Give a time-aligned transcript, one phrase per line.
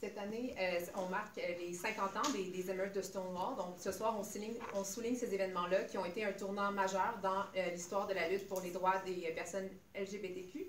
[0.00, 3.56] Cette année, euh, on marque euh, les 50 ans des, émeutes de Stonewall.
[3.56, 7.70] Donc, ce soir, on souligne, ces événements-là qui ont été un tournant majeur dans euh,
[7.72, 10.68] l'histoire de la lutte pour les droits des personnes LGBTQ.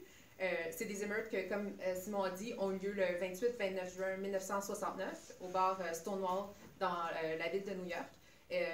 [0.71, 5.33] c'est des émeutes que, comme Simon a dit, ont eu lieu le 28-29 juin 1969
[5.41, 6.45] au bar Stonewall
[6.79, 6.97] dans
[7.37, 8.09] la ville de New York.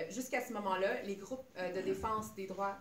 [0.10, 2.78] Jusqu'à ce moment-là, les groupes de défense des droits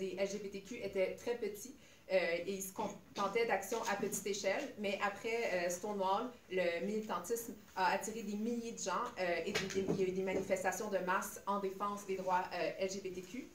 [0.00, 1.76] des LGBTQ étaient très petits
[2.12, 4.74] et ils se contentaient d'actions à petite échelle.
[4.78, 10.00] Mais après euh, Stonewall, le militantisme a attiré des milliers de gens euh, et il
[10.00, 12.44] y a eu des manifestations de masse en défense des droits
[12.80, 13.48] LGBTQ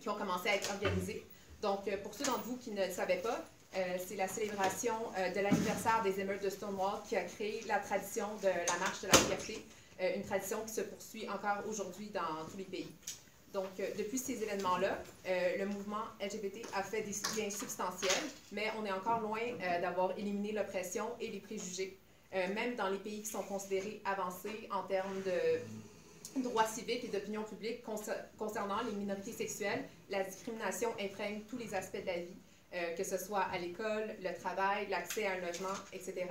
[0.00, 1.24] qui ont commencé à être organisées.
[1.62, 3.42] Donc, pour ceux d'entre vous qui ne le savaient pas,
[4.06, 4.94] c'est la célébration
[5.34, 9.06] de l'anniversaire des émeutes de Stonewall qui a créé la tradition de la marche de
[9.08, 9.66] la fierté,
[10.14, 12.88] une tradition qui se poursuit encore aujourd'hui dans tous les pays.
[13.52, 18.10] Donc, euh, depuis ces événements-là, euh, le mouvement LGBT a fait des gains substantiels,
[18.52, 21.96] mais on est encore loin euh, d'avoir éliminé l'oppression et les préjugés,
[22.32, 27.42] même dans les pays qui sont considérés avancés en termes de droits civiques et d'opinion
[27.42, 27.82] publique
[28.36, 29.82] concernant les minorités sexuelles.
[30.10, 34.38] La discrimination imprègne tous les aspects de la vie, que ce soit à l'école, le
[34.38, 36.26] travail, l'accès à un logement, etc.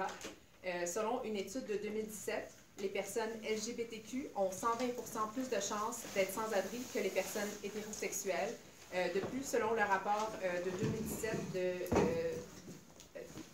[0.85, 6.45] selon une étude de 2017, les personnes LGBTQ ont 120% plus de chances d'être sans
[6.53, 8.55] abri que les personnes hétérosexuelles.
[8.95, 11.73] Euh, de plus, selon le rapport euh, de 2017 de,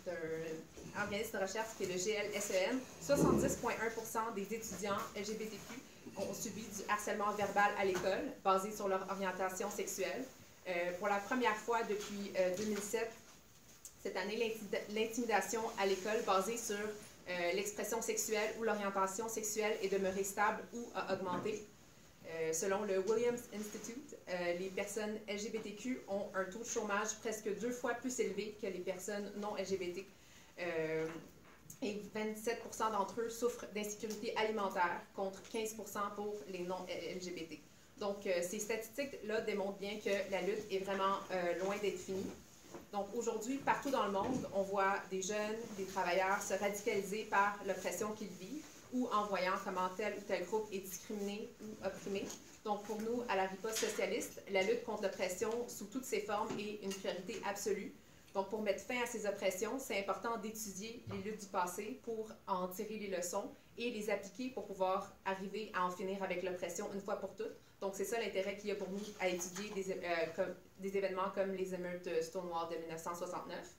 [0.06, 5.80] d'un organisme de recherche qui est le GLSEN, 70,1% des étudiants LGBTQ
[6.18, 10.24] ont subi du harcèlement verbal à l'école basé sur leur orientation sexuelle.
[10.68, 13.10] Euh, pour la première fois depuis 2007,
[14.04, 14.58] cette année,
[14.94, 16.78] l'intimidation à l'école basée sur
[17.30, 21.66] euh, l'expression sexuelle ou l'orientation sexuelle est demeurée stable ou a augmenté.
[22.28, 27.50] Euh, selon le Williams Institute, euh, les personnes LGBTQ ont un taux de chômage presque
[27.60, 30.06] deux fois plus élevé que les personnes non LGBT.
[31.82, 35.76] et 27% d'entre eux souffrent d'insécurité alimentaire contre 15
[36.16, 36.86] pour les non
[37.16, 37.60] LGBT.
[38.00, 41.20] Donc, ces statistiques-là démontrent bien que la lutte est vraiment
[41.62, 42.30] loin d'être finie.
[42.94, 47.58] Donc aujourd'hui, partout dans le monde, on voit des jeunes, des travailleurs se radicaliser par
[47.66, 52.24] l'oppression qu'ils vivent ou en voyant comment tel ou tel groupe est discriminé ou opprimé.
[52.64, 56.48] Donc pour nous, à la riposte socialiste, la lutte contre l'oppression sous toutes ses formes
[56.60, 57.96] est une priorité absolue.
[58.36, 62.30] Donc pour mettre fin à ces oppressions, c'est important d'étudier les luttes du passé pour
[62.46, 66.88] en tirer les leçons et les appliquer pour pouvoir arriver à en finir avec l'oppression
[66.94, 67.58] une fois pour toutes.
[67.84, 71.52] Donc, c'est ça l'intérêt qu'il y a pour nous à étudier des, euh, événements comme
[71.52, 73.76] les émeutes Stonewall de 1969.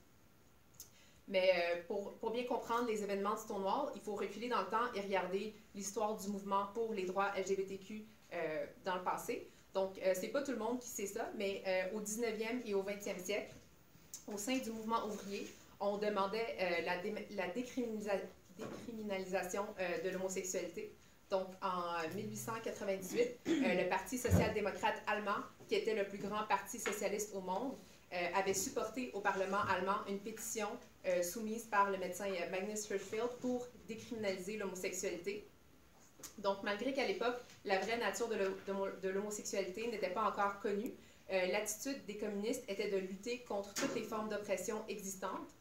[1.27, 4.93] Mais euh, pour, bien comprendre les événements de Stonewall, il faut reculer dans le temps
[4.93, 9.49] et regarder l'histoire du mouvement pour les droits LGBTQ euh, dans le passé.
[9.73, 13.19] Donc, c'est pas tout le monde qui sait ça, mais au 19e et au 20e
[13.19, 13.53] siècle,
[14.31, 15.47] au sein du mouvement ouvrier,
[15.81, 16.97] on demandait la
[17.49, 19.65] décriminalisation
[20.01, 20.95] de l'homosexualité.
[21.29, 27.33] Donc, en 1898, euh, le Parti social-démocrate allemand, qui était le plus grand parti socialiste
[27.33, 27.73] au monde,
[28.13, 30.67] euh, avait supporté au Parlement allemand une pétition
[31.07, 35.47] euh, soumise par le médecin Magnus Hirschfeld pour décriminaliser l'homosexualité.
[36.37, 40.91] Donc, malgré qu'à l'époque, la vraie nature de l'homosexualité n'était pas encore connue,
[41.29, 45.53] l'attitude des communistes était de lutter contre toutes les formes d'oppression existantes.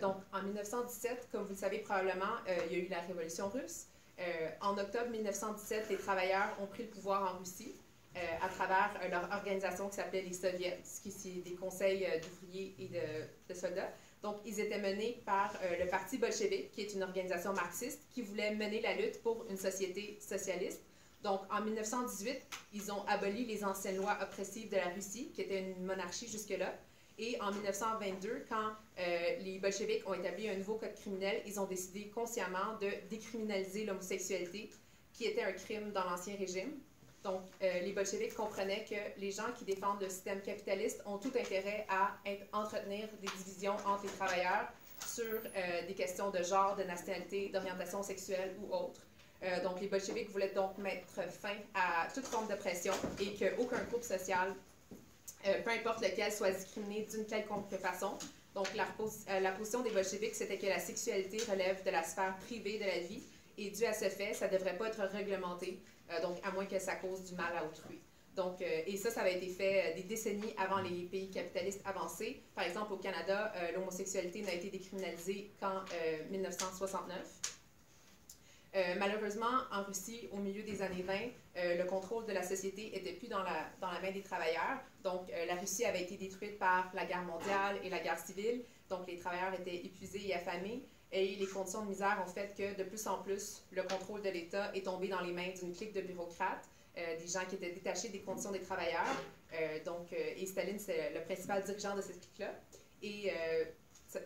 [0.00, 2.36] donc, en 1917, comme vous le savez probablement,
[2.66, 3.86] il y a eu la Révolution russe.
[4.20, 7.74] Euh, en octobre 1917, les travailleurs ont pris le pouvoir en Russie
[8.16, 12.74] euh, à travers euh, leur organisation qui s'appelait les Soviets, qui sont des conseils d'ouvriers
[12.78, 13.90] et de, soldats.
[14.22, 18.54] Donc, ils étaient menés par le Parti bolchevique, qui est une organisation marxiste qui voulait
[18.54, 20.82] mener la lutte pour une société socialiste.
[21.22, 22.38] Donc, en 1918,
[22.74, 26.74] ils ont aboli les anciennes lois oppressives de la Russie, qui était une monarchie jusque-là.
[27.22, 31.66] Et en 1922, quand euh, les bolcheviks ont établi un nouveau code criminel, ils ont
[31.66, 34.70] décidé consciemment de décriminaliser l'homosexualité,
[35.12, 36.72] qui était un crime dans l'Ancien Régime.
[37.22, 41.32] Donc, euh, les bolcheviks comprenaient que les gens qui défendent le système capitaliste ont tout
[41.38, 42.16] intérêt à
[42.54, 44.72] entretenir des divisions entre les travailleurs
[45.06, 49.02] sur euh, des questions de genre, de nationalité, d'orientation sexuelle ou autre.
[49.62, 54.54] donc, les bolcheviks voulaient donc mettre fin à toute forme d'oppression et qu'aucun groupe social
[55.46, 58.18] euh, peu importe lequel, soit discriminé d'une quelconque façon.
[58.54, 62.36] Donc, la, euh, la position des bolcheviks, c'était que la sexualité relève de la sphère
[62.38, 63.22] privée de la vie
[63.56, 66.66] et dû à ce fait, ça ne devrait pas être réglementé, euh, donc à moins
[66.66, 67.98] que ça cause du mal à autrui.
[68.36, 72.40] Donc, et ça, ça avait été fait des décennies avant les pays capitalistes avancés.
[72.54, 75.82] Par exemple, au Canada, l'homosexualité n'a été décriminalisée qu'en
[76.30, 77.18] 1969.
[78.76, 81.14] Euh, malheureusement, en Russie, au milieu des années 20,
[81.60, 83.70] euh, le contrôle de la société était plus dans la,
[84.00, 84.80] main des travailleurs.
[85.02, 88.62] Donc, euh, la Russie avait été détruite par la guerre mondiale et la guerre civile.
[88.88, 90.84] Donc, les travailleurs étaient épuisés et affamés.
[91.12, 94.30] Et les conditions de misère ont fait que de plus en plus, le contrôle de
[94.30, 98.10] l'État est tombé dans les mains d'une clique de bureaucrates, des gens qui étaient détachés
[98.10, 99.16] des conditions des travailleurs.
[99.84, 102.54] donc, et Staline, c'est le principal dirigeant de cette clique-là.
[103.02, 103.32] Et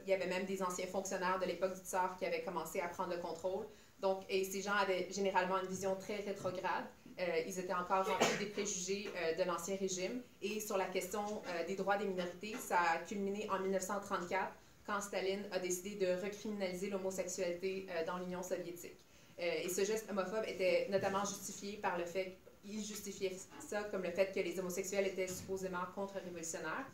[0.05, 2.89] il y avait même des anciens fonctionnaires de l'époque du tsar qui avaient commencé à
[2.89, 3.67] prendre le contrôle.
[4.01, 6.85] Donc, et ces gens avaient généralement une vision très rétrograde.
[7.21, 10.21] Euh, ils étaient encore remplis des préjugés euh, de l'ancien régime.
[10.43, 14.53] Et sur la question euh, des droits des minorités, ça a culminé en 1934
[14.85, 18.93] quand Staline a décidé de recriminaliser l'homosexualité dans l'Union soviétique.
[19.39, 23.35] et ce geste homophobe était notamment justifié par le fait qu'il justifiait
[23.67, 26.87] ça comme le fait que les homosexuels étaient supposément contre-révolutionnaires.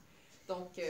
[0.46, 0.81] Donc,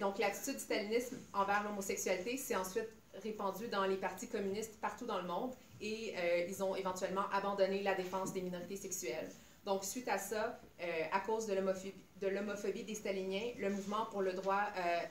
[0.00, 2.88] donc, l'attitude du stalinisme envers l'homosexualité s'est ensuite
[3.22, 7.82] répandue dans les partis communistes partout dans le monde et euh, ils ont éventuellement abandonné
[7.82, 9.30] la défense des minorités sexuelles.
[9.64, 11.54] Donc, suite à ça, euh, à cause de
[12.28, 14.62] l'homophobie des staliniens, le mouvement pour le droit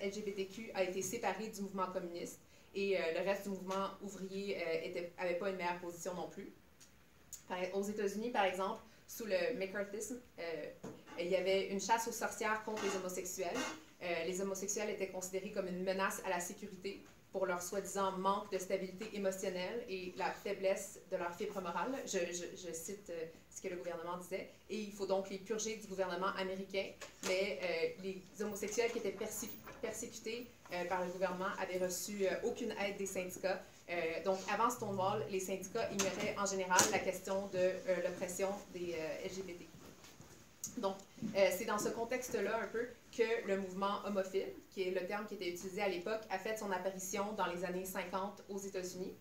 [0.03, 2.39] LGBTQ a été séparé du mouvement communiste
[2.75, 4.57] et le reste du mouvement ouvrier
[5.17, 6.51] n'avait pas une meilleure position non plus.
[7.73, 10.19] aux États-Unis, par exemple, sous le McCarthyisme,
[11.19, 13.57] il y avait une chasse aux sorcières contre les homosexuels.
[14.03, 17.01] Euh, les homosexuels étaient considérés comme une menace à la sécurité
[17.33, 21.91] pour leur soi-disant manque de stabilité émotionnelle et la faiblesse de leur fibre morale.
[22.05, 22.19] Je,
[22.71, 24.51] cite euh, ce que le gouvernement disait.
[24.69, 26.85] Et il faut donc les purger du gouvernement américain.
[27.27, 29.17] Mais euh, les homosexuels qui étaient
[29.81, 30.47] persécutés
[30.89, 33.61] par le gouvernement avaient reçu aucune aide des syndicats.
[34.25, 39.67] donc, avant Stonewall, les syndicats ignoraient en général la question de l'oppression des LGBT.
[40.77, 40.95] Donc,
[41.35, 45.35] c'est dans ce contexte-là un peu que le mouvement homophile, qui est le terme qui
[45.35, 49.13] était utilisé à l'époque, a fait son apparition dans les années 50 aux États-Unis.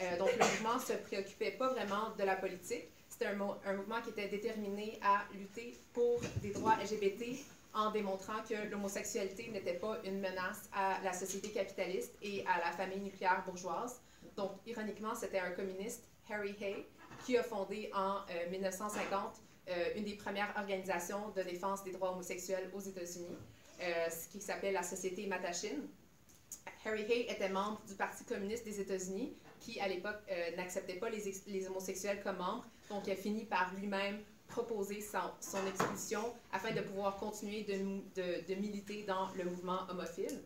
[0.00, 2.88] Euh, donc, le mouvement ne se préoccupait pas vraiment de la politique.
[3.08, 7.36] C'était un, un, mouvement qui était déterminé à lutter pour des droits LGBT
[7.74, 12.72] en démontrant que l'homosexualité n'était pas une menace à la société capitaliste et à la
[12.72, 14.00] famille nucléaire bourgeoise.
[14.36, 16.86] Donc, ironiquement, c'était un communiste, Harry Hay,
[17.24, 22.70] qui a fondé en 1950 euh, une des premières organisations de défense des droits homosexuels
[22.72, 23.36] aux États-Unis,
[23.82, 25.86] euh, ce qui s'appelle la Société Mattachine.
[26.86, 31.10] Harry Hay était membre du Parti communiste des États-Unis, qui à l'époque euh, n'acceptait pas
[31.10, 36.22] les, homosexuels comme membres, donc il a fini par lui-même proposer son, son, expulsion
[36.52, 40.42] afin de pouvoir continuer de, militer dans le mouvement homophile.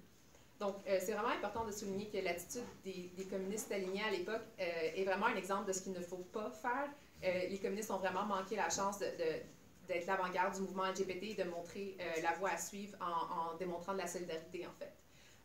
[0.59, 5.27] Donc, c'est vraiment important de souligner que l'attitude des, communistes alignés à l'époque est vraiment
[5.27, 6.89] un exemple de ce qu'il ne faut pas faire
[7.23, 11.97] les communistes ont vraiment manqué la chance d'être l'avant-garde du mouvement LGBT et de montrer
[12.01, 14.93] euh, la voie à suivre en, démontrant de la solidarité, en fait.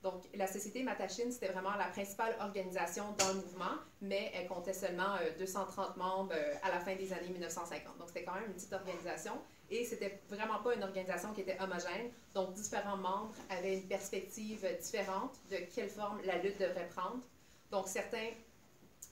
[0.04, 4.74] Donc, la Société Matachine, c'était vraiment la principale organisation dans le mouvement, mais elle comptait
[4.74, 7.98] seulement 230 euh, membres à la fin des années 1950.
[7.98, 9.34] Donc, c'était quand même une petite organisation
[9.70, 12.12] et c'était vraiment pas une organisation qui était homogène.
[12.36, 17.20] Donc, différents membres avaient une perspective différente de quelle forme la lutte devrait prendre.
[17.72, 18.30] Donc, certains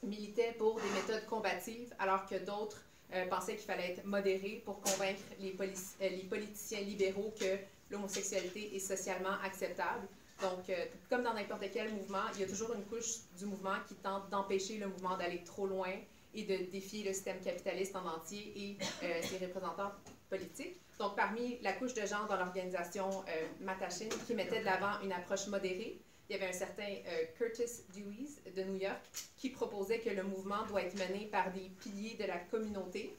[0.06, 2.82] militaient pour des méthodes combatives, alors que d'autres
[3.14, 7.58] euh, pensaient qu'il fallait être modéré pour convaincre les, euh, les politiciens libéraux que
[7.92, 10.08] l'homosexualité est socialement acceptable.
[10.42, 13.76] Donc, euh, comme dans n'importe quel mouvement, il y a toujours une couche du mouvement
[13.88, 15.92] qui tente d'empêcher le mouvement d'aller trop loin
[16.34, 18.78] et de défier le système capitaliste en entier et
[19.24, 19.92] ses représentants
[20.30, 20.76] politiques.
[21.00, 23.24] Donc, parmi la couche de gens dans l'organisation
[23.62, 25.98] Matachine qui mettait de l'avant une approche modérée,
[26.30, 29.00] il y avait un certain euh, Curtis Dewey de New York
[29.38, 33.16] qui proposait que le mouvement doit être mené par des piliers de la communauté.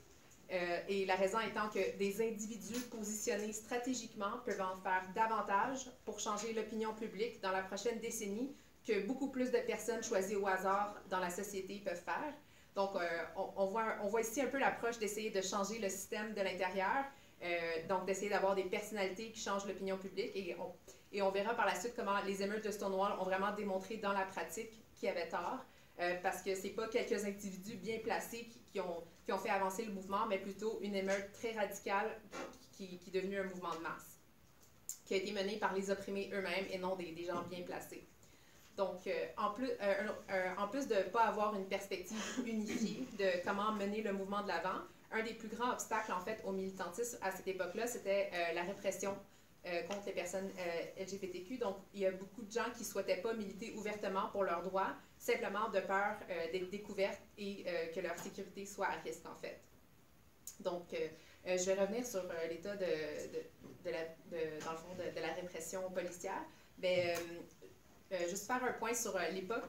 [0.53, 6.21] Euh, et la raison étant que des individus positionnés stratégiquement peuvent en faire davantage pour
[6.21, 8.55] changer l'opinion publique dans la prochaine décennie
[8.87, 12.33] que beaucoup plus de personnes choisies au hasard dans la société peuvent faire.
[12.77, 13.09] Donc, euh,
[13.57, 17.05] on, voit, on voit ici un peu l'approche d'essayer de changer le système de l'intérieur,
[17.89, 20.31] donc d'essayer d'avoir des personnalités qui changent l'opinion publique.
[20.35, 20.55] Et
[21.17, 24.13] et on verra par la suite comment les émeutes de Stonewall ont vraiment démontré dans
[24.13, 25.65] la pratique qu'il y avait tort,
[25.99, 29.93] euh, parce que c'est pas quelques individus bien placés qui, ont, qui, fait avancer le
[29.93, 32.21] mouvement, mais plutôt une émeute très radicale
[32.73, 34.21] qui, qui, est devenue un mouvement de masse,
[35.07, 38.07] qui a été mené par les opprimés eux-mêmes et non des, gens bien placés.
[38.77, 43.43] Donc, euh, en, plus, euh, en plus de ne pas avoir une perspective unifiée de
[43.43, 44.81] comment mener le mouvement de l'avant,
[45.13, 49.17] un des plus grands obstacles, en fait, au militantisme à cette époque-là, c'était la répression
[49.67, 51.59] euh, contre les personnes euh, LGBTQ.
[51.59, 54.63] Donc, il y a beaucoup de gens qui ne souhaitaient pas militer ouvertement pour leurs
[54.63, 59.35] droits, simplement de peur euh, d'être découvertes et que leur sécurité soit à risque, en
[59.35, 59.61] fait.
[60.61, 60.95] Donc,
[61.45, 62.87] je vais revenir sur l'état de,
[63.85, 64.05] de, la,
[64.65, 66.43] dans le fond, de, la répression policière.
[68.29, 69.65] Juste faire un point sur l'époque,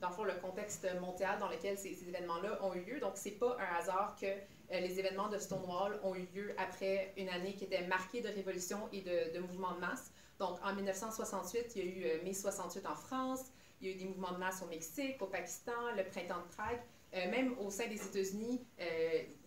[0.00, 3.00] dans le contexte mondial dans lequel ces, événements-là ont eu lieu.
[3.00, 7.12] Donc, c'est pas un hasard que euh, les événements de Stonewall ont eu lieu après
[7.16, 10.10] une année qui était marquée de révolution et de mouvements de masse.
[10.38, 13.40] Donc, en 1968, il y a eu mai 68 en France,
[13.80, 16.54] il y a eu des mouvements de masse au Mexique, au Pakistan, le printemps de
[16.54, 16.80] Prague.
[17.30, 18.60] même au sein des États-Unis,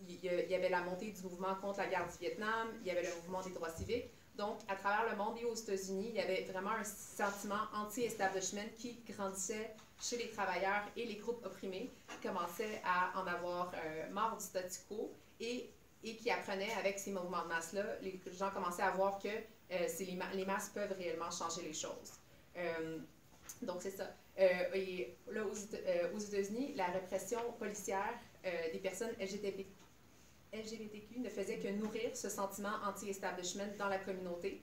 [0.08, 3.02] il y avait la montée du mouvement contre la guerre du Vietnam, il y avait
[3.02, 4.10] le mouvement des droits civiques.
[4.36, 8.70] Donc, à travers le monde et aux États-Unis, il y avait vraiment un sentiment anti-establishment
[8.78, 14.08] qui grandissait chez les travailleurs et les groupes opprimés, qui commençaient à en avoir euh,
[14.10, 15.70] marre du statu quo et,
[16.04, 19.88] et qui apprenaient avec ces mouvements de masse-là, les gens commençaient à voir que euh,
[20.34, 22.12] les, masses peuvent réellement changer les choses.
[22.56, 22.98] Euh,
[23.62, 24.14] donc, c'est ça.
[24.38, 28.14] et là, aux, États-Unis, la répression policière
[28.72, 29.66] des personnes LGTB,
[30.52, 34.62] LGBTQ ne faisait que nourrir ce sentiment anti-establishment dans la communauté.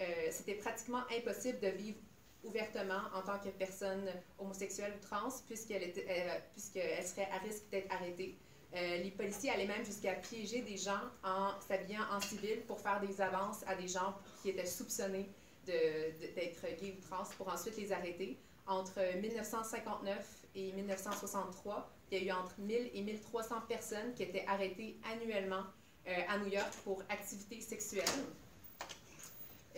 [0.00, 1.98] Euh, C'était pratiquement impossible de vivre
[2.44, 8.38] ouvertement en tant que personne homosexuelle ou trans, puisqu'elle euh, serait à risque d'être arrêtée.
[8.74, 13.00] Euh, les policiers allaient même jusqu'à piéger des gens en s'habillant en civil pour faire
[13.00, 15.28] des avances à des gens qui étaient soupçonnés
[15.64, 18.38] d'être gays ou trans pour ensuite les arrêter.
[18.66, 24.44] Entre 1959 et 1963, il y a eu entre 1000 et 1300 personnes qui étaient
[24.48, 25.62] arrêtées annuellement
[26.08, 28.04] euh, à New York pour activités sexuelles.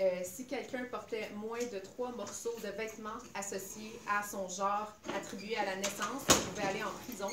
[0.01, 5.57] Euh, si quelqu'un portait moins de trois morceaux de vêtements associés à son genre attribué
[5.57, 7.29] à la naissance, il pouvait aller en prison.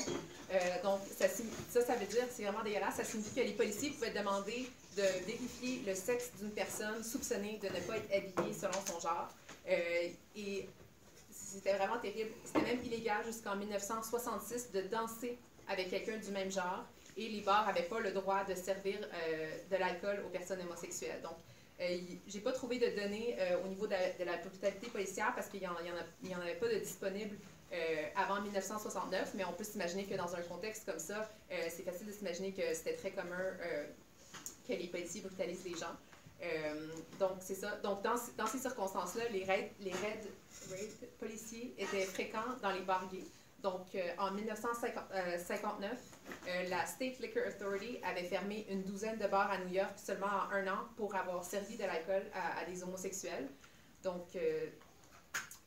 [0.50, 4.10] Euh, donc, ça, ça, veut dire, c'est vraiment dégueulasse, ça signifie que les policiers pouvaient
[4.10, 8.98] demander de vérifier le sexe d'une personne soupçonnée de ne pas être habillée selon son
[8.98, 9.28] genre.
[10.34, 10.68] et
[11.56, 12.30] c'était vraiment terrible.
[12.44, 16.84] C'était même illégal jusqu'en 1966 de danser avec quelqu'un du même genre
[17.16, 21.22] et les bars n'avaient pas le droit de servir euh, de l'alcool aux personnes homosexuelles.
[21.22, 21.36] Donc,
[21.80, 23.94] euh, j'ai pas trouvé de données euh, au niveau de,
[24.24, 27.36] la brutalité policière parce qu'il n'y en, en, avait pas de disponible
[28.14, 31.28] avant 1969, mais on peut s'imaginer que dans un contexte comme ça,
[31.68, 33.36] c'est facile de s'imaginer que c'était très commun
[34.66, 35.94] que les policiers brutalisent les gens.
[37.18, 37.72] donc, c'est ça.
[37.82, 39.72] Donc, dans, ces circonstances-là, les raids
[41.18, 43.24] policiers étaient fréquents dans les bars gays.
[43.62, 45.90] Donc, euh, en 1959,
[46.46, 50.26] euh, la State Liquor Authority avait fermé une douzaine de bars à New York seulement
[50.26, 53.48] en un an pour avoir servi de l'alcool à, des homosexuels.
[54.02, 54.66] Donc, euh,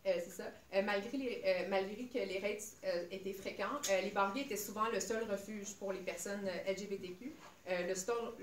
[0.06, 0.46] c'est ça.
[0.82, 2.58] malgré, malgré que les raids
[3.12, 7.34] étaient fréquents, les bars gays étaient souvent le seul refuge pour les personnes LGBTQ.
[7.68, 7.94] le,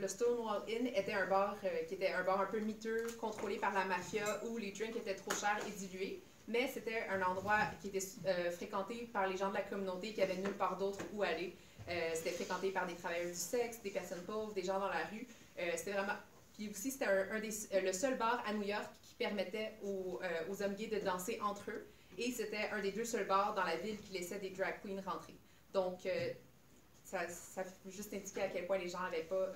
[0.06, 1.56] Stonewall Inn était un bar
[1.88, 5.16] qui était un bar un peu miteux, contrôlé par la mafia, où les drinks étaient
[5.16, 9.48] trop chers et dilués mais c'était un endroit qui était euh, fréquenté par les gens
[9.48, 11.56] de la communauté qui avaient nulle part d'autre où aller.
[11.88, 15.04] Euh, c'était fréquenté par des travailleurs du sexe, des personnes pauvres, des gens dans la
[15.06, 15.26] rue.
[15.58, 16.14] Euh, c'était vraiment.
[16.54, 17.50] Puis aussi, c'était un, des,
[17.82, 20.20] le seul bar à New York qui permettait aux,
[20.62, 21.86] hommes gays de danser entre eux.
[22.16, 25.02] Et c'était un des deux seuls bars dans la ville qui laissait des drag queens
[25.04, 25.34] rentrer.
[25.74, 26.08] Donc,
[27.04, 29.52] ça, ça juste indiquer à quel point les gens n'avaient pas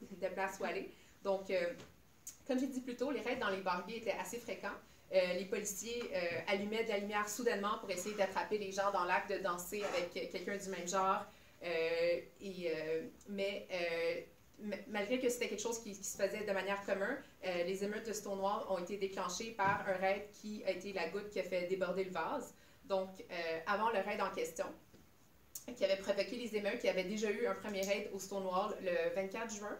[0.00, 0.90] de place où aller.
[1.22, 1.52] Donc,
[2.44, 4.74] comme j'ai dit plus tôt, les raids dans les bars gays étaient assez fréquents.
[5.12, 9.04] Euh, les policiers euh, allumaient de la lumière soudainement pour essayer d'attraper les gens dans
[9.04, 11.24] l'acte de danser avec quelqu'un du même genre.
[11.64, 12.20] Euh,
[13.28, 13.66] mais
[14.88, 18.62] malgré que c'était quelque chose qui, se faisait de manière commune, les émeutes de Stonewall
[18.68, 22.04] ont été déclenchées par un raid qui a été la goutte qui a fait déborder
[22.04, 22.54] le vase.
[22.84, 23.08] Donc,
[23.66, 24.66] avant le raid en question,
[25.76, 29.14] qui avait provoqué les émeutes, y avait déjà eu un premier raid au Stonewall le
[29.14, 29.78] 24 juin.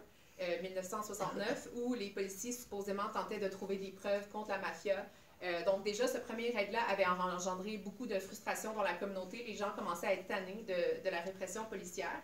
[0.63, 5.05] 1969, où les policiers supposément tentaient de trouver des preuves contre la mafia
[5.43, 9.43] euh, donc déjà, ce premier raid-là avait engendré beaucoup de frustration dans la communauté.
[9.45, 12.21] Les gens commençaient à être tannés de, la répression policière.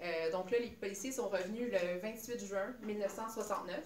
[0.00, 3.76] Euh, donc là, les policiers sont revenus le 28 juin 1969.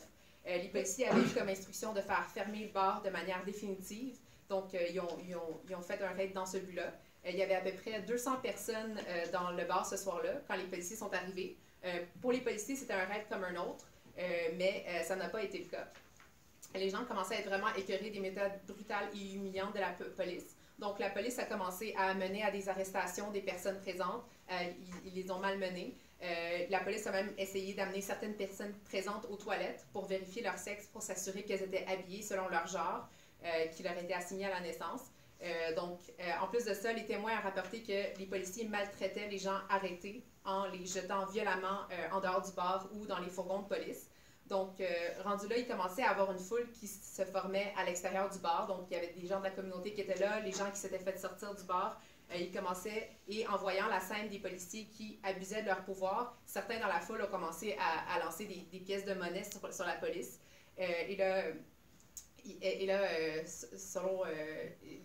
[0.47, 4.16] Euh, les policiers avaient eu comme instruction de faire fermer le bar de manière définitive.
[4.49, 6.92] Donc, ils ont, ils, ont, ils, ont, fait un raid dans ce but-là.
[7.25, 8.97] il y avait à peu près 200 personnes
[9.33, 11.56] dans le bar ce soir-là, quand les policiers sont arrivés.
[12.21, 13.85] pour les policiers, c'était un raid comme un autre,
[14.54, 15.88] mais ça n'a pas été le cas
[16.75, 20.56] les gens commençaient à être vraiment écœurés des méthodes brutales et humiliantes de la police.
[20.78, 24.25] Donc, la police a commencé à mener à des arrestations des personnes présentes.
[24.50, 24.54] Euh,
[25.04, 25.96] ils, les ont malmenées.
[26.23, 30.58] Euh, la police a même essayé d'amener certaines personnes présentes aux toilettes pour vérifier leur
[30.58, 33.08] sexe, pour s'assurer qu'elles étaient habillées selon leur genre
[33.44, 35.02] euh, qui leur était assigné à la naissance.
[35.76, 36.00] donc,
[36.40, 40.25] en plus de ça, les témoins ont rapporté que les policiers maltraitaient les gens arrêtés
[40.44, 41.80] en les jetant violemment
[42.11, 44.08] en dehors du bar ou dans les fourgons de police.
[44.48, 44.86] Donc, euh,
[45.24, 48.66] rendu là, il commençait à avoir une foule qui se formait à l'extérieur du bar.
[48.68, 50.78] Donc, il y avait des gens de la communauté qui étaient là, les gens qui
[50.78, 52.00] s'étaient fait sortir du bar.
[52.30, 56.36] Euh, ils commençaient, et en voyant la scène des policiers qui abusaient de leur pouvoir,
[56.44, 60.40] certains dans la foule ont commencé à, lancer des, pièces de monnaie sur, la police.
[60.78, 61.44] Euh, et là,
[62.62, 63.00] et, là
[63.46, 64.22] selon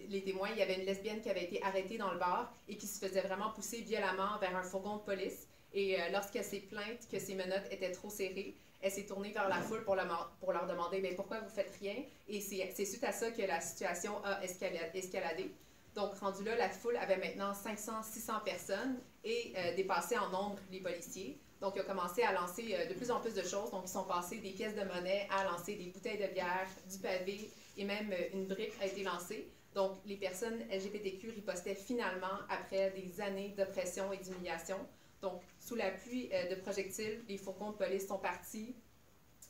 [0.08, 2.78] les témoins, il y avait une lesbienne qui avait été arrêtée dans le bar et
[2.78, 5.48] qui se faisait vraiment pousser violemment vers un fourgon de police.
[5.74, 9.62] Et lorsqu'elle s'est plainte que ses menottes étaient trop serrées, elle s'est tournée vers la
[9.62, 9.96] foule pour,
[10.40, 11.96] pour leur demander mais pourquoi vous faites rien
[12.28, 15.52] Et c'est suite à ça que la situation a escaladé.
[15.96, 20.80] Donc, rendu là, la foule avait maintenant 500-600 personnes et euh, dépassait en nombre les
[20.80, 21.38] policiers.
[21.60, 23.72] Donc, ils ont commencé à lancer euh, de plus en plus de choses.
[23.72, 26.98] Donc, ils sont passés des pièces de monnaie à lancer des bouteilles de bière, du
[27.00, 29.48] pavé et même euh, une brique a été lancée.
[29.76, 34.78] Donc, les personnes LGBTQ ripostaient finalement après des années d'oppression et d'humiliation.
[35.22, 38.76] Donc, sous la pluie de projectiles, les fourgons de police sont partis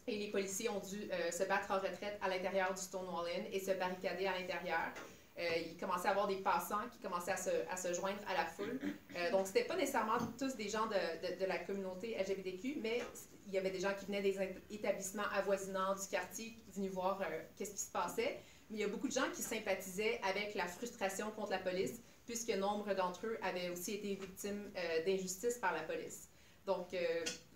[0.07, 3.59] et les policiers ont dû se battre en retraite à l'intérieur du Stonewall Inn et
[3.59, 4.91] se barricader à l'intérieur.
[5.39, 8.79] Euh, il commençait à avoir des passants qui commençaient à se, joindre à la foule.
[9.15, 13.01] Euh, donc, ce n'était pas nécessairement tous des gens de, la communauté LGBTQ, mais
[13.47, 14.37] il y avait des gens qui venaient des
[14.69, 18.41] établissements avoisinants du quartier, venus voir euh, qu'est-ce qui se passait.
[18.69, 22.01] Mais il y a beaucoup de gens qui sympathisaient avec la frustration contre la police,
[22.31, 24.71] puisque nombre d'entre eux avaient aussi été victimes
[25.05, 26.29] d'injustice par la police.
[26.65, 26.95] Donc,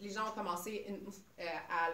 [0.01, 0.85] les gens ont commencé
[1.69, 1.91] à,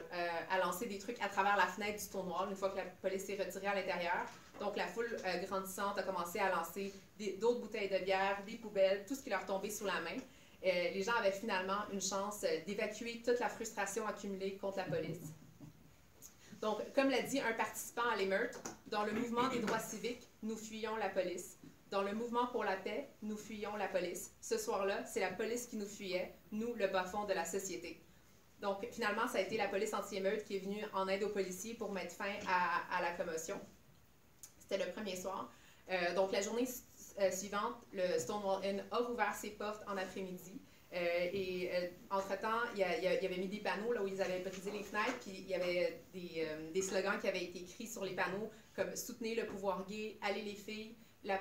[0.50, 3.26] à, lancer des trucs à travers la fenêtre du tournoi une fois que la police
[3.26, 4.26] s'est retirée à l'intérieur.
[4.62, 6.94] Donc, la foule euh, grandissante a commencé à lancer
[7.40, 10.18] d'autres bouteilles de bière, des poubelles, tout ce qui leur tombait sous la main.
[10.64, 14.84] Euh, les gens avaient finalement une chance euh, d'évacuer toute la frustration accumulée contre la
[14.84, 15.34] police.
[16.62, 20.56] Donc, comme l'a dit un participant à l'émeute, dans le mouvement des droits civiques, nous
[20.56, 21.58] fuyons la police.
[21.91, 24.33] Dans le mouvement pour la paix, nous fuyons la police.
[24.39, 28.01] Ce soir-là, c'est la police qui nous fuyait, nous, le bas-fond de la société.
[28.62, 31.74] Donc, finalement, ça a été la police anti-émeute qui est venue en aide aux policiers
[31.74, 33.60] pour mettre fin à la commotion.
[34.57, 35.51] C'était le premier soir.
[35.89, 36.65] Euh, donc, la journée
[37.19, 40.62] euh, suivante, le Stonewall Inn a rouvert ses portes en après-midi.
[40.93, 44.83] Euh, et entre-temps, il, y avait mis des panneaux là où ils avaient brisé les
[44.83, 48.50] fenêtres, puis il y avait des, des, slogans qui avaient été écrits sur les panneaux
[48.75, 51.38] comme Soutenez le pouvoir gay, Allez les filles, la,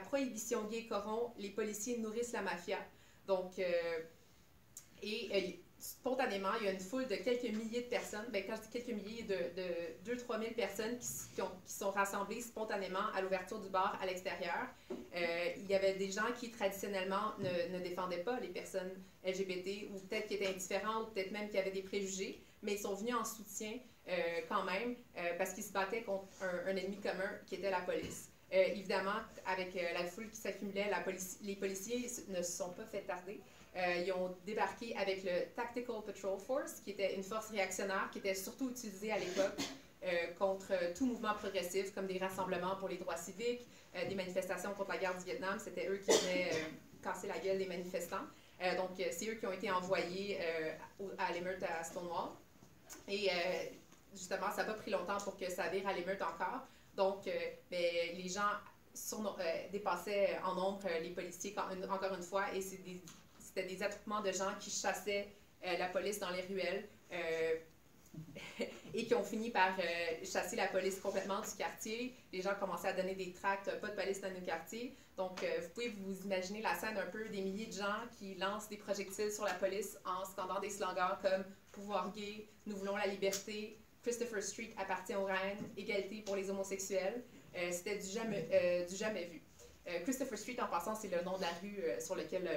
[0.00, 2.78] prohibition gay corrompt, les policiers nourrissent la mafia.
[3.26, 3.58] Donc,
[5.02, 8.88] et spontanément, il y a une foule de quelques milliers de personnes, ben, quand quelques
[8.88, 11.06] milliers, de, 2-3 000 personnes qui,
[11.66, 14.66] sont rassemblées spontanément à l'ouverture du bar à l'extérieur.
[14.90, 18.90] Euh, il y avait des gens qui traditionnellement ne, défendaient pas les personnes
[19.24, 22.80] LGBT ou peut-être qui étaient indifférents ou peut-être même qui avaient des préjugés, mais ils
[22.80, 23.72] sont venus en soutien
[24.08, 24.12] euh,
[24.48, 28.30] quand même euh, parce qu'ils se battaient contre un, ennemi commun qui était la police.
[28.50, 30.90] Évidemment, avec la foule qui s'accumulait,
[31.42, 33.40] les policiers ne se sont pas fait tarder.
[33.76, 38.18] Euh, ils ont débarqué avec le Tactical Patrol Force, qui était une force réactionnaire qui
[38.18, 39.58] était surtout utilisée à l'époque
[40.02, 44.72] euh, contre tout mouvement progressif, comme des rassemblements pour les droits civiques, euh, des manifestations
[44.72, 45.58] contre la guerre du Vietnam.
[45.58, 46.50] C'était eux qui venaient
[47.02, 48.26] casser la gueule des manifestants.
[48.76, 50.38] donc, c'est eux qui ont été envoyés
[51.18, 52.30] à l'émeute à Stonewall.
[53.06, 53.30] Et
[54.12, 56.66] justement, ça n'a pas pris longtemps pour que ça vire à l'émeute encore.
[56.96, 57.24] Donc,
[57.70, 58.50] ben, les gens
[59.70, 63.02] dépassaient en nombre les policiers, encore une fois, et c'est des
[63.56, 65.28] c'était des attroupements de gens qui chassaient
[65.64, 67.54] euh, la police dans les ruelles euh,
[68.94, 72.14] et qui ont fini par euh, chasser la police complètement du quartier.
[72.32, 74.94] Les gens commençaient à donner des tracts, pas de police dans nos quartiers.
[75.16, 78.68] Donc, vous pouvez vous imaginer la scène un peu des milliers de gens qui lancent
[78.68, 83.06] des projectiles sur la police en scandant des slogans comme Pouvoir gay, Nous voulons la
[83.06, 87.24] liberté, Christopher Street appartient aux reines, égalité pour les homosexuels.
[87.72, 89.42] C'était du jamais, jamais vu.
[89.88, 92.48] Euh, Christopher Street, en passant, c'est le nom de la rue euh, sur laquelle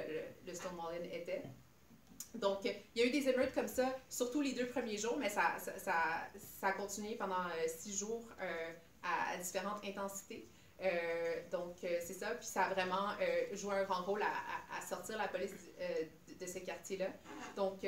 [0.46, 1.42] le, Stonewall Inn était.
[2.34, 5.28] Donc, il y a eu des émeutes comme ça, surtout les deux premiers jours, mais
[5.28, 8.24] ça, ça, ça, a continué pendant euh, six jours
[9.02, 10.48] à, différentes intensités.
[11.50, 12.30] donc, c'est ça.
[12.34, 13.08] Puis ça a vraiment
[13.52, 17.08] joué un grand rôle à, sortir la police de, de ces quartiers-là.
[17.56, 17.84] Donc,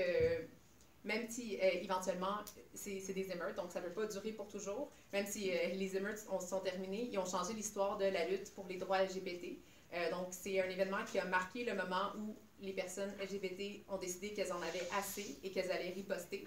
[1.05, 2.38] même si euh, éventuellement
[2.75, 5.97] c'est des émeutes, donc ça ne peut pas durer pour toujours, même si euh, les
[5.97, 9.59] émeutes sont terminées, ils ont changé l'histoire de la lutte pour les droits LGBT.
[9.95, 13.99] Euh, donc c'est un événement qui a marqué le moment où les personnes LGBT ont
[13.99, 16.47] décidé qu'elles en avaient assez et qu'elles allaient riposter.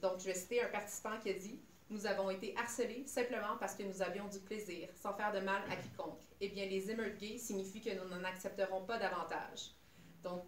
[0.00, 3.74] Donc je vais citer un participant qui a dit Nous avons été harcelés simplement parce
[3.74, 6.20] que nous avions du plaisir, sans faire de mal à quiconque.
[6.40, 9.70] Eh bien, les émeutes gays signifient que nous n'en accepterons pas davantage.
[10.24, 10.44] Donc,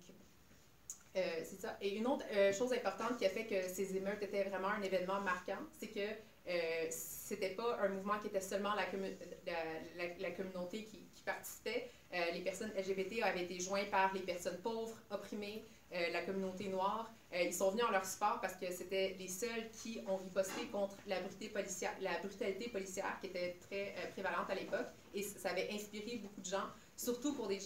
[1.16, 1.76] euh, c'est ça.
[1.80, 4.82] Et une autre euh, chose importante qui a fait que ces émeutes étaient vraiment un
[4.82, 11.00] événement marquant, c'est que euh, c'était pas un mouvement qui était seulement la, communauté qui,
[11.24, 11.90] participait.
[12.12, 15.64] Euh, les personnes LGBT avaient été jointes par les personnes pauvres, opprimées,
[16.12, 17.08] la communauté noire.
[17.32, 20.96] ils sont venus en leur support parce que c'était les seuls qui ont riposté contre
[21.06, 24.88] la brutalité policière, la brutalité policière qui était très prévalente à l'époque.
[25.14, 27.60] Et ça avait inspiré beaucoup de gens, surtout pour des,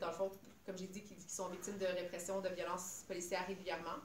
[0.00, 0.30] dans le fond,
[0.66, 3.98] comme j'ai dit, qui, sont victimes de répression, de violences policières régulièrement.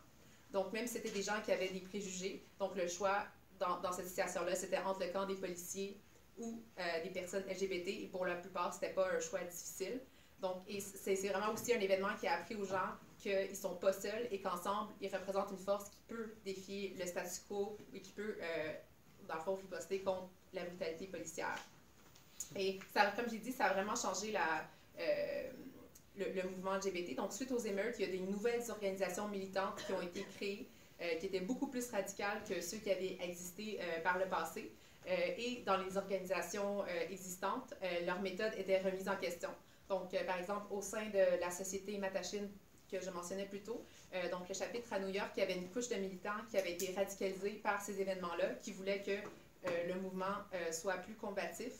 [0.51, 3.25] Donc, même si c'était des gens qui avaient des préjugés, donc le choix
[3.59, 5.99] dans, cette situation-là, c'était entre le camp des policiers
[6.37, 9.99] ou euh, des personnes LGBT, et pour la plupart, c'était pas un choix difficile.
[10.39, 13.91] Donc, c'est vraiment aussi un événement qui a appris aux gens qu'ils ne sont pas
[13.91, 18.11] seuls et qu'ensemble, ils représentent une force qui peut défier le statu quo et qui
[18.11, 18.73] peut, euh,
[19.27, 21.57] dans le fond, riposter contre la brutalité policière.
[22.55, 24.63] Et ça, comme j'ai dit, ça a vraiment changé la,
[24.99, 25.51] euh,
[26.17, 27.15] le, mouvement LGBT.
[27.15, 30.67] Donc, suite aux émeutes, il y a des nouvelles organisations militantes qui ont été créées,
[31.01, 34.71] euh, qui étaient beaucoup plus radicales que ceux qui avaient existé par le passé.
[35.07, 37.73] et dans les organisations existantes,
[38.05, 39.49] leur méthode était remise en question.
[39.87, 42.49] Donc, par exemple, au sein de la société Matachine
[42.91, 45.55] que je mentionnais plus tôt, euh, donc le chapitre à New York, il y avait
[45.55, 49.87] une couche de militants qui avait été radicalisée par ces événements-là, qui voulaient que euh,
[49.87, 51.73] le mouvement euh, soit plus combatif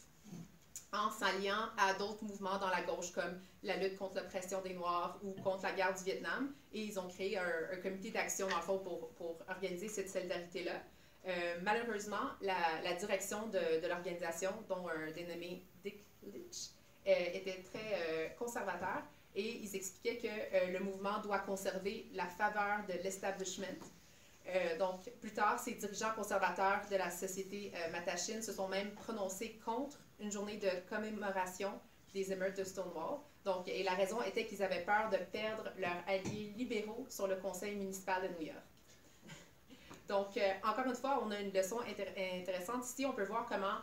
[0.93, 5.19] en s'alliant à d'autres mouvements dans la gauche, comme la lutte contre l'oppression des Noirs
[5.23, 6.53] ou contre la guerre du Vietnam.
[6.73, 8.79] Et ils ont créé un, comité d'action, dans le
[9.17, 10.81] pour, organiser cette solidarité-là.
[11.61, 16.69] malheureusement, la, direction de, l'organisation, dont un dénommé Dick Litch,
[17.05, 19.03] était très conservateur
[19.37, 23.65] et ils expliquaient que euh, le mouvement doit conserver la faveur de l'establishment.
[24.47, 28.91] Euh, donc, plus tard, ces dirigeants conservateurs de la société euh, Matachine se sont même
[28.91, 31.71] prononcés contre une journée de commémoration
[32.13, 33.19] des émeutes de Stonewall.
[33.45, 37.35] Donc, et la raison était qu'ils avaient peur de perdre leurs alliés libéraux sur le
[37.35, 38.65] conseil municipal de New York.
[40.07, 43.05] Donc, encore une fois, on a une leçon intéressante ici.
[43.05, 43.77] On peut voir comment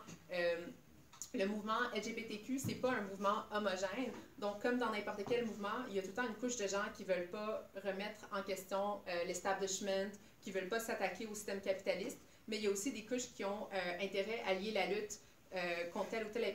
[1.37, 4.11] le mouvement LGBTQ, c'est pas un mouvement homogène.
[4.37, 6.67] Donc, comme dans n'importe quel mouvement, il y a tout le temps une couche de
[6.67, 11.61] gens qui veulent pas remettre en question euh, l'establishment, qui veulent pas s'attaquer au système
[11.61, 14.87] capitaliste, mais il y a aussi des couches qui ont euh, intérêt à lier la
[14.87, 15.19] lutte
[15.55, 16.53] euh, contre telle ou telle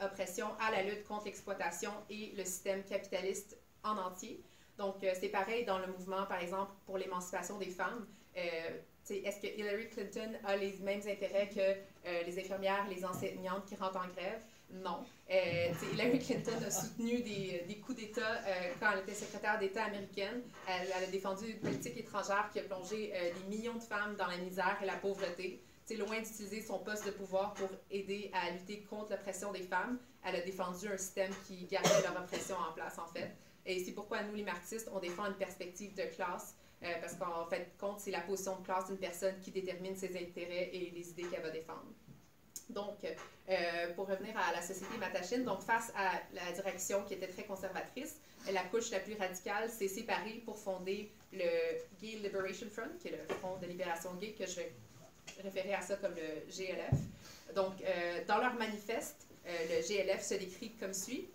[0.00, 4.42] oppression à la lutte contre l'exploitation et le système capitaliste en entier.
[4.78, 8.06] Donc, c'est pareil dans le mouvement, par exemple, pour l'émancipation des femmes.
[9.10, 13.74] Est-ce que Hillary Clinton a les mêmes intérêts que euh, les infirmières, les enseignantes qui
[13.74, 14.42] rentrent en grève?
[14.72, 15.04] Non.
[15.30, 20.42] Euh, Hillary Clinton a soutenu des, coups d'État euh, quand elle était secrétaire d'État américaine.
[20.68, 24.38] Elle, a défendu une politique étrangère qui a plongé des millions de femmes dans la
[24.38, 25.60] misère et la pauvreté.
[25.98, 30.36] Loin d'utiliser son poste de pouvoir pour aider à lutter contre l'oppression des femmes, elle
[30.36, 33.30] a défendu un système qui gardait leur oppression en place, en fait.
[33.66, 37.46] Et c'est pourquoi nous, les marxistes, on défend une perspective de classe euh, parce qu'en
[37.46, 41.10] fait, compte, c'est la position de classe d'une personne qui détermine ses intérêts et les
[41.10, 41.86] idées qu'elle va défendre.
[42.70, 47.28] Donc, euh, pour revenir à la société Matachine, donc face à la direction qui était
[47.28, 48.16] très conservatrice,
[48.50, 53.12] la couche la plus radicale s'est séparée pour fonder le Gay Liberation Front, qui est
[53.12, 54.60] le Front de libération gay, que je
[55.42, 56.98] référer à ça comme le GLF.
[57.54, 61.28] Donc, euh, dans leur manifeste, le GLF se décrit comme suit.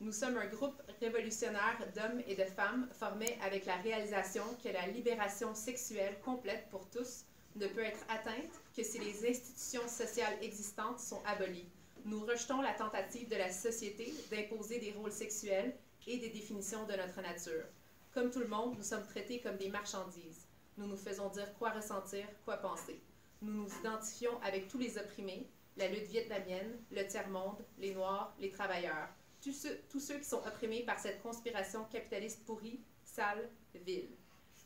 [0.00, 4.86] Nous sommes un groupe révolutionnaire d'hommes et de femmes formés avec la réalisation que la
[4.86, 7.24] libération sexuelle complète pour tous
[7.56, 11.68] ne peut être atteinte que si les institutions sociales existantes sont abolies.
[12.04, 15.74] Nous rejetons la tentative de la société d'imposer des rôles sexuels
[16.06, 17.64] et des définitions de notre nature.
[18.12, 20.33] Comme tout le monde, nous sommes traités comme des marchandises.
[20.76, 23.00] Nous nous faisons dire quoi ressentir, quoi penser.
[23.42, 28.50] Nous nous identifions avec tous les opprimés, la lutte vietnamienne, le tiers-monde, les Noirs, les
[28.50, 29.08] travailleurs
[29.44, 33.48] tous ceux, qui sont opprimés par cette conspiration capitaliste pourrie, sale,
[33.86, 34.08] ville.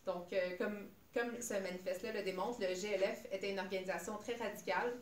[0.07, 4.95] Donc, euh, comme, comme ce manifeste-là le démontre, le GLF était une organisation très radicale.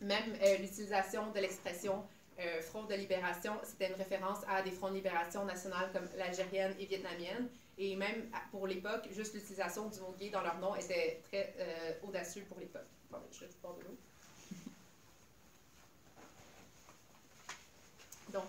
[0.00, 2.04] Même euh, l'utilisation de l'expression
[2.38, 6.74] euh, front de libération, c'était une référence à des fronts de libération nationales comme l'algérienne
[6.78, 7.48] et vietnamienne.
[7.78, 11.54] Et même pour l'époque, juste l'utilisation du mot gay dans leur nom était très
[12.02, 12.86] audacieux pour l'époque.
[13.12, 13.96] l'eau.
[18.32, 18.44] Donc,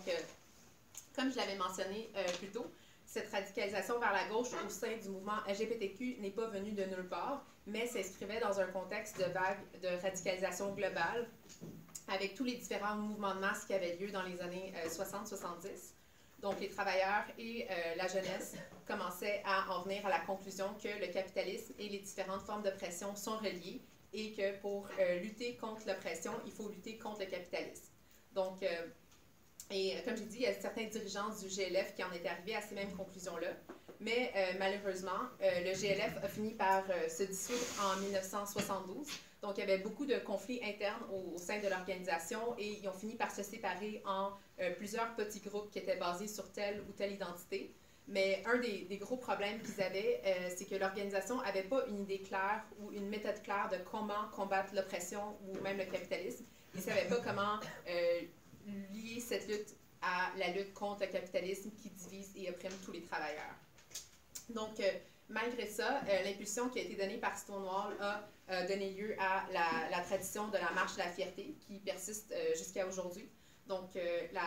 [1.19, 2.71] comme je l'avais mentionné euh, plus tôt,
[3.05, 7.07] cette radicalisation vers la gauche au sein du mouvement LGBTQ n'est pas venue de nulle
[7.09, 11.27] part, mais s'inscrivait dans un contexte de vague de radicalisation globale
[12.07, 15.98] avec tous les différents mouvements de masse qui avaient lieu dans les années 60-70.
[16.39, 18.55] Euh, Donc, les travailleurs et euh, la jeunesse
[18.87, 23.15] commençaient à en venir à la conclusion que le capitalisme et les différentes formes d'oppression
[23.15, 24.87] sont reliés et que pour
[25.21, 27.93] lutter contre l'oppression, il faut lutter contre le capitalisme.
[28.33, 28.63] Donc,
[29.71, 32.29] et euh, comme j'ai dit, il y a certains dirigeants du GLF qui en étaient
[32.29, 33.49] arrivés à ces mêmes conclusions-là.
[33.99, 39.07] Mais euh, malheureusement, euh, le GLF a fini par se dissoudre en 1972.
[39.41, 42.93] Donc, il y avait beaucoup de conflits internes au, sein de l'organisation et ils ont
[42.93, 44.31] fini par se séparer en
[44.77, 47.73] plusieurs petits groupes qui étaient basés sur telle ou telle identité.
[48.09, 50.21] Mais un des, gros problèmes qu'ils avaient,
[50.57, 54.75] c'est que l'organisation n'avait pas une idée claire ou une méthode claire de comment combattre
[54.75, 56.43] l'oppression ou même le capitalisme.
[56.73, 57.59] Ils ne savaient pas comment
[58.91, 63.01] lier cette lutte à la lutte contre le capitalisme qui divise et opprime tous les
[63.01, 63.55] travailleurs.
[64.49, 64.91] Donc, euh,
[65.27, 69.45] malgré ça, euh, l'impulsion qui a été donnée par Stonewall a euh, donné lieu à
[69.51, 73.29] la, tradition de la marche de la fierté qui persiste jusqu'à aujourd'hui.
[73.67, 73.91] Donc,
[74.33, 74.41] la,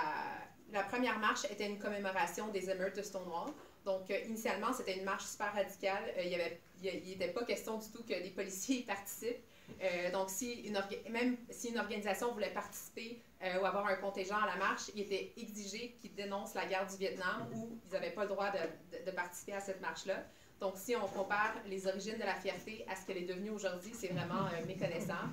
[0.73, 3.53] la, première marche était une commémoration des émeutes de Stonewall.
[3.85, 6.03] Donc, initialement, c'était une marche super radicale.
[6.19, 6.39] il
[6.83, 9.45] n'était pas question du tout que des policiers y participent.
[10.13, 10.29] donc,
[11.09, 15.33] même si une organisation voulait participer ou avoir un contingent à la marche, il était
[15.37, 19.53] exigé qu'ils dénoncent la guerre du Vietnam ou ils n'avaient pas le droit de participer
[19.53, 20.25] à cette marche-là.
[20.63, 23.91] Donc, si on compare les origines de la fierté à ce qu'elle est devenue aujourd'hui,
[23.93, 25.25] c'est vraiment euh, méconnaissant.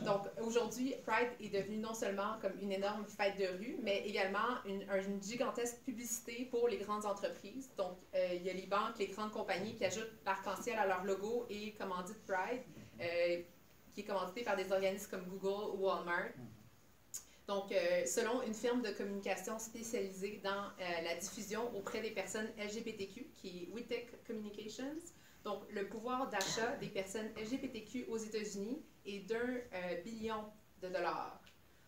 [0.00, 4.58] Donc, aujourd'hui, Pride est devenu non seulement comme une énorme fête de rue, mais également
[4.66, 7.70] une, une gigantesque publicité pour les grandes entreprises.
[7.78, 11.04] Donc, euh, il y a les banques, les grandes compagnies qui ajoutent l'arc-en-ciel à leur
[11.04, 12.62] logo et commandite Pride,
[13.00, 13.42] euh,
[13.94, 16.32] qui est commandité par des organismes comme Google ou Walmart.
[17.46, 22.48] Donc, euh, selon une firme de communication spécialisée dans euh, la diffusion auprès des personnes
[22.58, 24.96] LGBTQ, qui est WITEC Communications,
[25.44, 30.42] donc le pouvoir d'achat des personnes LGBTQ aux États-Unis est d'un euh, billion
[30.80, 31.38] de dollars.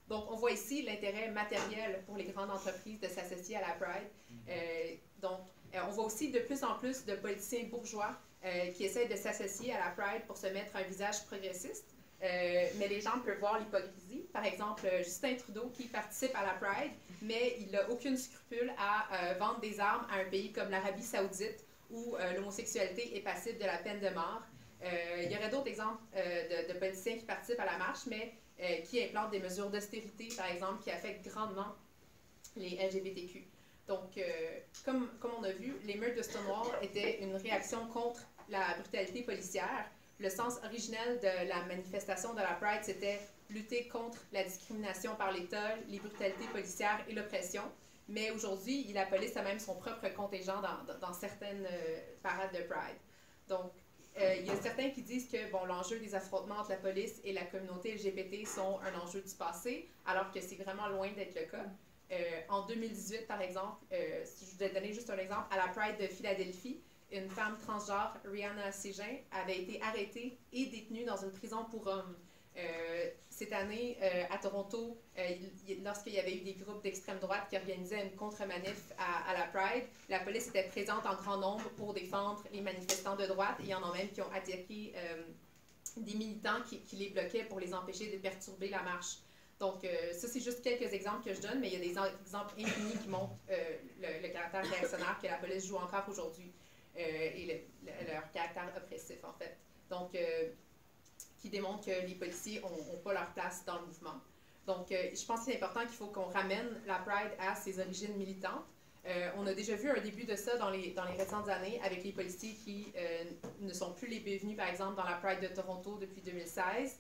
[0.09, 4.09] Donc, on voit ici l'intérêt matériel pour les grandes entreprises de s'associer à la Pride.
[4.31, 4.99] Mm-hmm.
[5.21, 5.40] donc,
[5.75, 8.16] on voit aussi de plus en plus de politiciens bourgeois
[8.77, 11.96] qui essaient de s'associer à la Pride pour se mettre un visage progressiste.
[12.23, 14.27] Euh, mais les gens peuvent voir l'hypocrisie.
[14.33, 18.73] Par exemple, euh, Justin Trudeau qui participe à la Pride, mais il n'a aucune scrupule
[18.79, 23.59] à euh, vendre des armes à un pays comme l'Arabie saoudite où l'homosexualité est passible
[23.61, 24.43] de la peine de mort.
[24.83, 28.35] il y aurait d'autres exemples de, de, politiciens qui participent à la marche, mais
[28.83, 31.77] qui implantent des mesures d'austérité, par exemple, qui affectent grandement
[32.57, 33.45] les LGBTQ.
[33.87, 34.19] Donc,
[34.85, 39.23] comme, comme on a vu, les meurtres de Stonewall étaient une réaction contre la brutalité
[39.23, 45.15] policière, le sens originel de la manifestation de la Pride, c'était lutter contre la discrimination
[45.17, 47.63] par l'État, les brutalités policières et l'oppression.
[48.09, 50.63] Mais aujourd'hui, la police a même son propre contingent
[51.01, 52.97] dans, certaines euh, parades de Pride.
[53.49, 53.73] Donc,
[54.19, 57.21] euh, il y a certains qui disent que bon, l'enjeu des affrontements entre la police
[57.25, 61.35] et la communauté LGBT sont un enjeu du passé, alors que c'est vraiment loin d'être
[61.35, 61.67] le cas.
[62.13, 63.85] Euh, en 2018, par exemple,
[64.25, 66.81] si je vais donner juste un exemple, à la Pride de Philadelphie,
[67.12, 72.16] une femme transgenre, Rihanna Ségin, avait été arrêtée et détenue dans une prison pour hommes.
[72.59, 75.23] Euh, cette année, euh, à Toronto, euh,
[75.85, 79.85] lorsqu'il y avait eu des groupes d'extrême droite qui organisaient une contre-manif à, la Pride,
[80.09, 83.57] la police était présente en grand nombre pour défendre les manifestants de droite.
[83.61, 84.95] il y en a même qui ont attaqué
[85.99, 89.19] des militants qui, les bloquaient pour les empêcher de perturber la marche.
[89.59, 92.55] Donc, ça, c'est juste quelques exemples que je donne, mais il y a des exemples
[92.59, 96.53] infinis qui montrent le, caractère réactionnaire que la police joue encore aujourd'hui.
[96.99, 97.67] Euh, et
[98.07, 99.57] leur caractère oppressif, en fait.
[99.91, 100.49] Donc, euh,
[101.39, 104.21] qui démontre que les policiers n'ont pas leur place dans le mouvement.
[104.67, 107.79] Donc, euh, je pense que c'est important qu'il faut qu'on ramène la Pride à ses
[107.81, 108.65] origines militantes.
[109.37, 112.03] on a déjà vu un début de ça dans les, dans les récentes années avec
[112.03, 112.93] les policiers qui
[113.61, 116.99] ne sont plus les bienvenus, par exemple, dans la Pride de Toronto depuis 2016.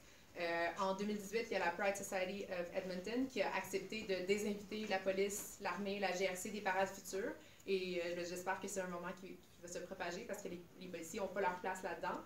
[0.78, 4.86] en 2018, il y a la Pride Society of Edmonton qui a accepté de désinviter
[4.88, 7.32] la police, l'armée, la GRC des parades futures.
[7.66, 11.40] Et j'espère que c'est un moment qui, se propager parce que les, policiers n'ont pas
[11.40, 12.20] leur place là-dedans.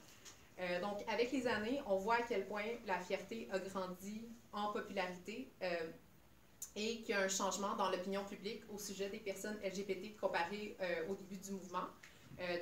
[0.59, 4.73] Euh, donc, avec les années, on voit à quel point la fierté a grandi en
[4.73, 5.91] popularité euh,
[6.77, 10.77] et qu'il y a un changement dans l'opinion publique au sujet des personnes LGBT comparé
[10.81, 11.87] euh, au début du mouvement.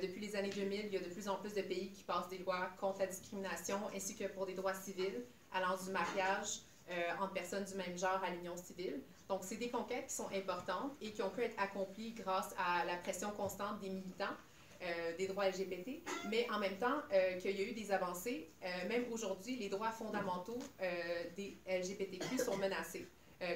[0.01, 2.29] depuis les années 2000, il y a de plus en plus de pays qui passent
[2.29, 6.61] des lois contre la discrimination ainsi que pour des droits civils, allant du mariage
[7.19, 9.01] entre personnes du même genre à l'union civile.
[9.29, 12.83] Donc, c'est des conquêtes qui sont importantes et qui ont pu être accomplies grâce à
[12.85, 14.35] la pression constante des militants
[14.81, 18.49] euh, des droits LGBT, mais en même temps euh, qu'il y a eu des avancées.
[18.63, 20.57] Euh, même aujourd'hui, les droits fondamentaux
[21.35, 23.05] des LGBTQ sont menacés.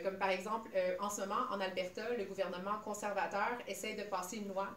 [0.04, 4.50] comme par exemple, en ce moment, en Alberta, le gouvernement conservateur essaie de passer une
[4.50, 4.68] loi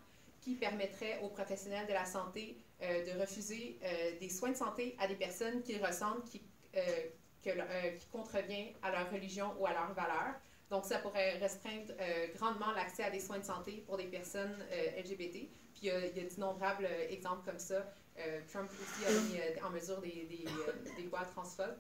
[0.41, 3.81] qui permettrait aux professionnels de la santé de refuser
[4.21, 6.43] des soins de santé à des personnes qu'ils ressentent qui,
[7.43, 10.35] qui contrevient à leur religion ou à leurs valeurs.
[10.71, 11.93] Donc, ça pourrait restreindre
[12.35, 14.57] grandement l'accès à des soins de santé pour des personnes
[14.99, 15.49] LGBT.
[15.77, 17.93] Puis il y a, d'innombrables euh, exemples comme ça.
[18.19, 20.45] Euh, Trump aussi a mis euh, en mesure des, des,
[20.97, 21.77] des, lois transphobes.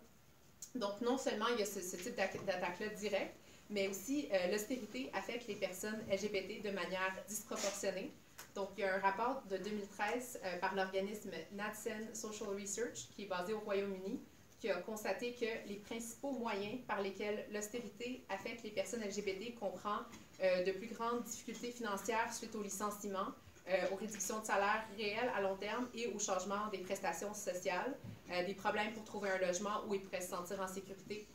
[0.74, 3.34] Donc, non seulement il y a ce, type d'attaque-là direct,
[3.70, 8.12] mais aussi l'austérité affecte les personnes LGBT de manière disproportionnée.
[8.54, 13.26] Donc, il y a un rapport de 2013 par l'organisme Natsen Social Research, qui est
[13.26, 14.20] basé au Royaume-Uni,
[14.58, 19.98] qui a constaté que les principaux moyens par lesquels l'austérité affecte les personnes LGBT comprend
[20.40, 23.32] de plus grandes difficultés financières suite au licenciement,
[23.68, 27.96] euh, aux réductions de salaire réelles à long terme et au changement des prestations sociales,
[28.30, 31.26] euh, des problèmes pour trouver un logement où ils pourraient se sentir en sécurité.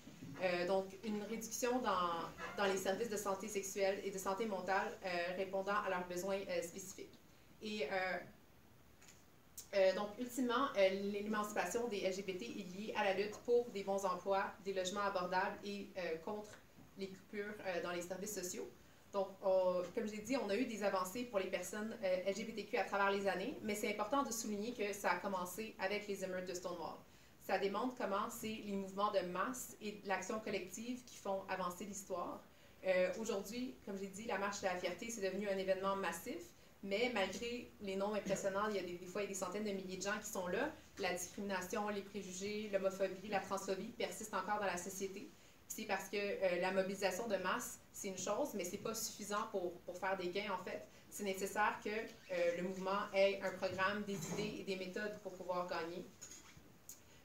[0.41, 4.97] Euh, donc, une réduction dans, dans, les services de santé sexuelle et de santé mentale
[5.35, 7.19] répondant à leurs besoins spécifiques.
[7.61, 7.85] Et
[10.01, 14.73] donc, ultimement, l'émancipation des LGBT est liée à la lutte pour des bons emplois, des
[14.73, 15.89] logements abordables et
[16.25, 16.49] contre
[16.97, 18.67] les coupures dans les services sociaux.
[19.13, 21.95] Donc, comme je l'ai dit, on a eu des avancées pour les personnes
[22.27, 26.07] LGBTQ à travers les années, mais c'est important de souligner que ça a commencé avec
[26.07, 26.95] les émeutes de Stonewall.
[27.41, 32.41] Ça démontre comment c'est les mouvements de masse et l'action collective qui font avancer l'histoire.
[33.19, 36.41] Aujourd'hui, comme j'ai dit, la marche de la fierté, c'est devenu un événement massif,
[36.83, 40.01] mais malgré les nombres impressionnants, il y a des, fois des centaines de milliers de
[40.01, 40.71] gens qui sont là.
[40.97, 45.29] La discrimination, les préjugés, l'homophobie, la transphobie persistent encore dans la société.
[45.67, 49.47] C'est parce que euh, la mobilisation de masse, c'est une chose, mais c'est pas suffisant
[49.51, 50.85] pour, pour, faire des gains en fait.
[51.09, 55.33] C'est nécessaire que euh, le mouvement ait un programme, des idées et des méthodes pour
[55.33, 56.03] pouvoir gagner.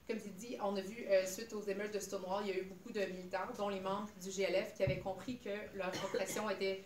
[0.07, 2.59] Comme tu dis, on a vu, euh, suite aux émeutes de Stonewall, il y a
[2.59, 6.49] eu beaucoup de militants, dont les membres du GLF, qui avaient compris que leur oppression
[6.49, 6.85] était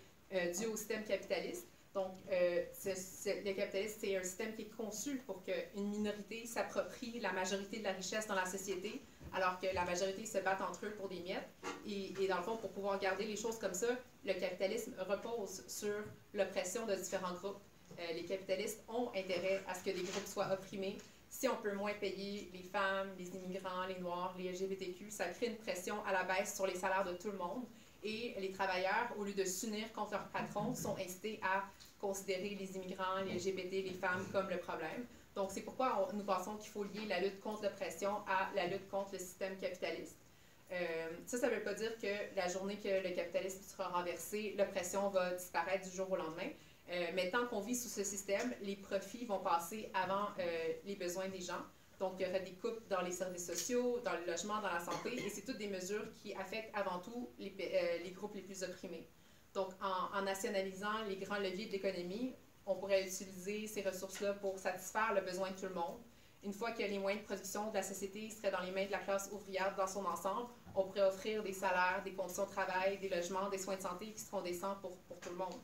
[0.58, 5.43] due au système capitaliste donc, euh, le capitalisme, c'est un système qui est conçu pour
[5.43, 9.01] qu'une minorité s'approprie la majorité de la richesse dans la société,
[9.34, 11.49] alors que la majorité se bat entre eux pour des miettes.
[11.86, 13.88] Et, dans le fond, pour pouvoir garder les choses comme ça,
[14.23, 15.95] le capitalisme repose sur
[16.34, 17.60] l'oppression de différents groupes.
[17.99, 20.97] Euh, les capitalistes ont intérêt à ce que des groupes soient opprimés.
[21.30, 25.47] Si on peut moins payer les femmes, les immigrants, les noirs, les LGBTQ, ça crée
[25.47, 27.65] une pression à la baisse sur les salaires de tout le monde.
[28.04, 31.64] Et les travailleurs, au lieu de s'unir contre leurs patrons, sont incités à
[32.00, 35.06] considérer les immigrants, les LGBT, les femmes comme le problème.
[35.36, 38.90] Donc, c'est pourquoi nous pensons qu'il faut lier la lutte contre l'oppression à la lutte
[38.90, 40.18] contre le système capitaliste.
[40.72, 44.56] Euh, ça, ça ne veut pas dire que la journée que le capitalisme sera renversé,
[44.58, 46.50] l'oppression va disparaître du jour au lendemain.
[46.90, 50.96] Euh, mais tant qu'on vit sous ce système, les profits vont passer avant euh, les
[50.96, 51.62] besoins des gens.
[52.02, 54.80] Donc, il y aura des coupes dans les services sociaux, dans le logement, dans la
[54.80, 58.64] santé, et c'est toutes des mesures qui affectent avant tout les, euh, groupes les plus
[58.64, 59.08] opprimés.
[59.54, 62.34] Donc, en, nationalisant les grands leviers de l'économie,
[62.66, 66.00] on pourrait utiliser ces ressources-là pour satisfaire le besoin de tout le monde.
[66.44, 68.92] Une fois que les moyens de production de la société seraient dans les mains de
[68.92, 72.98] la classe ouvrière dans son ensemble, on pourrait offrir des salaires, des conditions de travail,
[72.98, 75.62] des logements, des soins de santé qui seront décents pour tout le monde.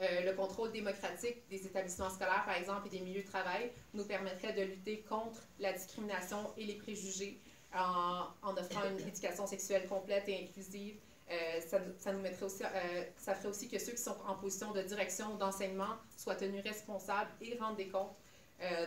[0.00, 4.04] Euh, le contrôle démocratique des établissements scolaires, par exemple, et des milieux de travail nous
[4.04, 7.40] permettrait de lutter contre la discrimination et les préjugés
[7.74, 10.98] en, offrant une éducation sexuelle complète et inclusive.
[11.30, 11.60] Euh,
[11.98, 14.82] ça, nous mettrait aussi, euh, ça ferait aussi que ceux qui sont en position de
[14.82, 18.16] direction ou d'enseignement soient tenus responsables et rendent des comptes.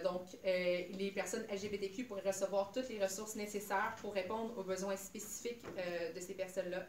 [0.04, 5.63] donc, les personnes LGBTQ pourraient recevoir toutes les ressources nécessaires pour répondre aux besoins spécifiques
[6.15, 6.88] de ces personnes-là.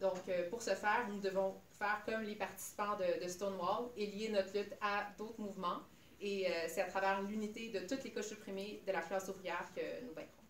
[0.00, 4.28] Donc, euh, pour ce faire, nous devons faire comme les participants de, Stonewall et lier
[4.28, 5.80] notre lutte à d'autres mouvements.
[6.20, 9.70] Et euh, c'est à travers l'unité de toutes les couches opprimées de la classe ouvrière
[9.74, 10.43] que nous vaincrons.